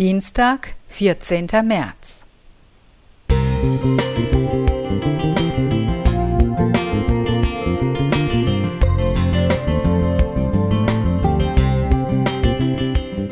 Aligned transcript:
Dienstag, 0.00 0.76
14. 0.88 1.46
März. 1.62 2.24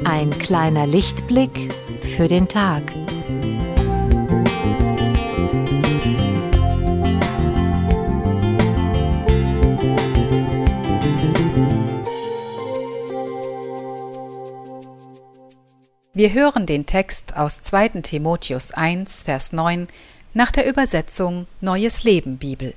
Ein 0.04 0.38
kleiner 0.38 0.86
Lichtblick 0.86 1.72
für 2.02 2.28
den 2.28 2.46
Tag. 2.49 2.82
Wir 16.19 16.32
hören 16.32 16.66
den 16.66 16.84
Text 16.84 17.37
aus 17.37 17.62
2. 17.62 18.01
Timotheus 18.02 18.73
1, 18.73 19.23
Vers 19.23 19.52
9 19.52 19.87
nach 20.34 20.51
der 20.51 20.66
Übersetzung 20.69 21.47
Neues 21.60 22.02
Leben 22.02 22.38
Bibel. 22.38 22.74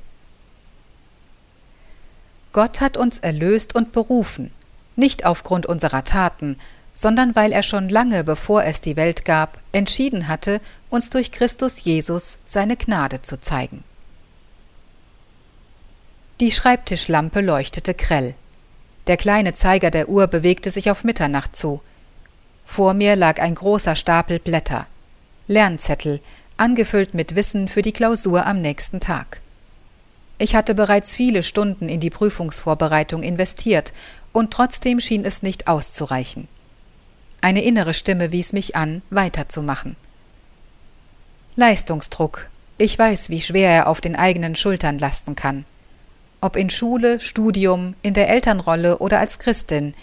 Gott 2.53 2.81
hat 2.81 2.97
uns 2.97 3.17
erlöst 3.17 3.73
und 3.73 3.93
berufen, 3.93 4.51
nicht 4.95 5.25
aufgrund 5.25 5.65
unserer 5.65 6.03
Taten, 6.03 6.59
sondern 6.93 7.35
weil 7.35 7.51
er 7.51 7.63
schon 7.63 7.89
lange 7.89 8.23
bevor 8.23 8.63
es 8.63 8.79
die 8.79 8.95
Welt 8.95 9.25
gab, 9.25 9.59
entschieden 9.71 10.27
hatte, 10.27 10.61
uns 10.91 11.09
durch 11.09 11.31
Christus 11.31 11.83
Jesus 11.83 12.37
seine 12.45 12.77
Gnade 12.77 13.23
zu 13.23 13.41
zeigen. 13.41 13.83
Die 16.39 16.51
Schreibtischlampe 16.51 17.41
leuchtete 17.41 17.95
grell. 17.95 18.35
Der 19.07 19.17
kleine 19.17 19.55
Zeiger 19.55 19.89
der 19.89 20.09
Uhr 20.09 20.27
bewegte 20.27 20.69
sich 20.69 20.91
auf 20.91 21.03
Mitternacht 21.03 21.55
zu. 21.55 21.81
Vor 22.65 22.93
mir 22.93 23.15
lag 23.15 23.39
ein 23.41 23.55
großer 23.55 23.95
Stapel 23.95 24.39
Blätter. 24.39 24.87
Lernzettel, 25.47 26.21
angefüllt 26.57 27.13
mit 27.13 27.35
Wissen 27.35 27.67
für 27.67 27.81
die 27.81 27.91
Klausur 27.91 28.45
am 28.45 28.61
nächsten 28.61 28.99
Tag. 28.99 29.41
Ich 30.37 30.55
hatte 30.55 30.73
bereits 30.73 31.15
viele 31.15 31.43
Stunden 31.43 31.89
in 31.89 31.99
die 31.99 32.09
Prüfungsvorbereitung 32.09 33.23
investiert, 33.23 33.93
und 34.33 34.51
trotzdem 34.51 34.99
schien 34.99 35.25
es 35.25 35.43
nicht 35.43 35.67
auszureichen. 35.67 36.47
Eine 37.41 37.63
innere 37.63 37.93
Stimme 37.93 38.31
wies 38.31 38.53
mich 38.53 38.75
an, 38.75 39.01
weiterzumachen. 39.09 39.95
Leistungsdruck. 41.55 42.49
Ich 42.77 42.97
weiß, 42.97 43.29
wie 43.29 43.41
schwer 43.41 43.69
er 43.69 43.87
auf 43.87 44.01
den 44.01 44.15
eigenen 44.15 44.55
Schultern 44.55 44.99
lasten 44.99 45.35
kann. 45.35 45.65
Ob 46.39 46.55
in 46.55 46.69
Schule, 46.69 47.19
Studium, 47.19 47.95
in 48.01 48.13
der 48.13 48.29
Elternrolle 48.29 48.97
oder 48.97 49.19
als 49.19 49.37
Christin, 49.37 49.93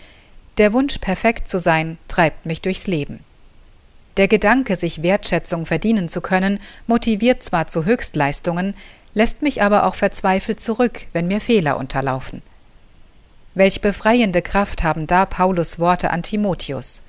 der 0.59 0.73
Wunsch, 0.73 0.98
perfekt 0.98 1.48
zu 1.48 1.59
sein, 1.59 1.98
treibt 2.09 2.47
mich 2.47 2.61
durchs 2.61 2.87
Leben. 2.87 3.20
Der 4.17 4.27
Gedanke, 4.27 4.75
sich 4.75 5.03
Wertschätzung 5.03 5.64
verdienen 5.64 6.09
zu 6.09 6.20
können, 6.20 6.59
motiviert 6.89 7.42
zwar 7.42 7.69
zu 7.69 7.84
Höchstleistungen, 7.84 8.75
lässt 9.14 9.42
mich 9.42 9.62
aber 9.62 9.86
auch 9.86 9.95
verzweifelt 9.95 10.61
zurück, 10.61 11.06
wenn 11.12 11.29
mir 11.29 11.41
Fehler 11.41 11.77
unterlaufen. 11.77 12.42
Welch 13.55 13.81
befreiende 13.81 14.42
Kraft 14.42 14.83
haben 14.83 15.06
da 15.06 15.25
Paulus 15.25 15.79
Worte 15.79 16.11
an 16.11 16.23
Timotheus. 16.23 17.03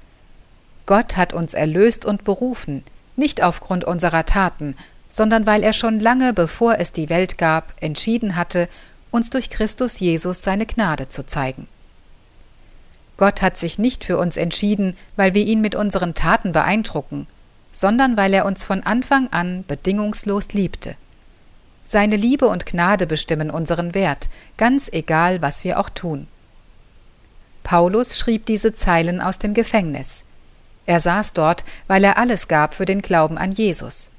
Gott 0.85 1.17
hat 1.17 1.33
uns 1.33 1.53
erlöst 1.53 2.05
und 2.05 2.23
berufen, 2.23 2.83
nicht 3.15 3.43
aufgrund 3.43 3.83
unserer 3.83 4.25
Taten, 4.25 4.75
sondern 5.09 5.45
weil 5.45 5.63
er 5.63 5.73
schon 5.73 5.99
lange 5.99 6.33
bevor 6.33 6.79
es 6.79 6.91
die 6.91 7.09
Welt 7.09 7.37
gab, 7.37 7.73
entschieden 7.81 8.35
hatte, 8.35 8.69
uns 9.11 9.31
durch 9.31 9.49
Christus 9.49 9.99
Jesus 9.99 10.43
seine 10.43 10.67
Gnade 10.67 11.09
zu 11.09 11.25
zeigen. 11.25 11.67
Gott 13.19 13.41
hat 13.41 13.57
sich 13.57 13.77
nicht 13.77 14.05
für 14.05 14.17
uns 14.17 14.37
entschieden, 14.37 14.95
weil 15.17 15.33
wir 15.33 15.45
ihn 15.45 15.59
mit 15.59 15.75
unseren 15.75 16.13
Taten 16.13 16.53
beeindrucken, 16.53 17.27
sondern 17.73 18.15
weil 18.15 18.33
er 18.33 18.45
uns 18.45 18.63
von 18.63 18.81
Anfang 18.83 19.27
an 19.33 19.65
bedingungslos 19.67 20.53
liebte. 20.53 20.95
Seine 21.83 22.15
Liebe 22.15 22.47
und 22.47 22.65
Gnade 22.65 23.05
bestimmen 23.07 23.51
unseren 23.51 23.93
Wert, 23.93 24.29
ganz 24.55 24.87
egal, 24.93 25.41
was 25.41 25.65
wir 25.65 25.81
auch 25.81 25.89
tun. 25.89 26.29
Paulus 27.63 28.17
schrieb 28.17 28.45
diese 28.45 28.73
Zeilen 28.73 29.19
aus 29.19 29.37
dem 29.37 29.53
Gefängnis. 29.53 30.23
Er 30.85 31.01
saß 31.01 31.33
dort, 31.33 31.65
weil 31.87 32.05
er 32.05 32.17
alles 32.17 32.47
gab 32.47 32.73
für 32.73 32.85
den 32.85 33.01
Glauben 33.01 33.37
an 33.37 33.51
Jesus. 33.51 34.11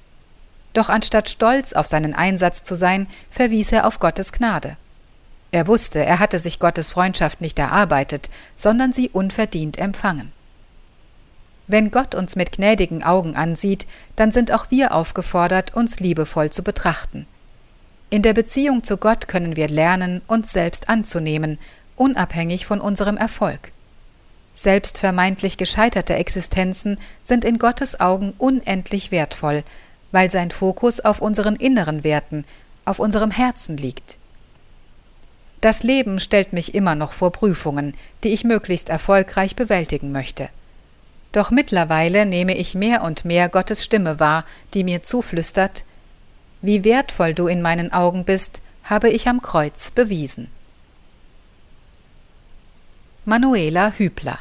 Doch 0.75 0.91
anstatt 0.91 1.31
stolz 1.31 1.73
auf 1.73 1.87
seinen 1.87 2.13
Einsatz 2.13 2.63
zu 2.65 2.75
sein, 2.75 3.07
verwies 3.31 3.73
er 3.73 3.87
auf 3.87 3.99
Gottes 3.99 4.31
Gnade. 4.31 4.77
Er 5.53 5.67
wusste, 5.67 6.05
er 6.05 6.19
hatte 6.19 6.39
sich 6.39 6.59
Gottes 6.59 6.91
Freundschaft 6.91 7.41
nicht 7.41 7.59
erarbeitet, 7.59 8.31
sondern 8.57 8.93
sie 8.93 9.09
unverdient 9.09 9.79
empfangen. 9.79 10.33
Wenn 11.67 11.91
Gott 11.91 12.15
uns 12.15 12.37
mit 12.37 12.53
gnädigen 12.53 13.03
Augen 13.03 13.37
ansieht, 13.37 13.87
dann 14.17 14.33
sind 14.33 14.53
auch 14.53 14.71
wir 14.71 14.93
aufgefordert, 14.95 15.75
uns 15.75 16.01
liebevoll 16.01 16.51
zu 16.51 16.63
betrachten. 16.63 17.27
In 18.11 18.23
der 18.23 18.35
Beziehung 18.35 18.83
zu 18.83 18.97
Gott 18.97 19.29
können 19.29 19.55
wir 19.55 19.69
lernen, 19.69 20.21
uns 20.27 20.53
selbst 20.53 20.89
anzunehmen, 20.89 21.59
unabhängig 21.95 22.67
von 22.67 22.81
unserem 22.81 23.17
Erfolg. 23.17 23.71
Selbst 24.53 24.99
vermeintlich 24.99 25.57
gescheiterte 25.57 26.15
Existenzen 26.15 26.99
sind 27.23 27.45
in 27.45 27.59
Gottes 27.59 28.01
Augen 28.01 28.35
unendlich 28.37 29.13
wertvoll, 29.13 29.63
weil 30.11 30.31
sein 30.31 30.51
Fokus 30.51 30.99
auf 31.01 31.21
unseren 31.21 31.55
inneren 31.55 32.03
Werten, 32.03 32.45
auf 32.85 32.99
unserem 32.99 33.31
Herzen 33.31 33.77
liegt. 33.77 34.19
Das 35.61 35.83
Leben 35.83 36.21
stellt 36.21 36.53
mich 36.53 36.75
immer 36.75 36.95
noch 36.95 37.13
vor 37.13 37.33
Prüfungen, 37.33 37.95
die 38.25 38.29
ich 38.29 38.45
möglichst 38.45 38.89
erfolgreich 38.89 39.57
bewältigen 39.57 40.11
möchte. 40.13 40.49
Doch 41.33 41.51
mittlerweile 41.51 42.27
nehme 42.27 42.57
ich 42.57 42.75
mehr 42.75 43.03
und 43.03 43.25
mehr 43.25 43.49
Gottes 43.49 43.85
Stimme 43.85 44.19
wahr, 44.19 44.45
die 44.75 44.85
mir 44.85 45.03
zuflüstert 45.03 45.85
Wie 46.63 46.85
wertvoll 46.85 47.35
du 47.35 47.47
in 47.47 47.63
meinen 47.63 47.93
Augen 47.93 48.25
bist, 48.25 48.63
habe 48.85 49.11
ich 49.11 49.29
am 49.29 49.41
Kreuz 49.43 49.91
bewiesen. 49.91 50.49
Manuela 53.25 53.93
Hübler 53.97 54.41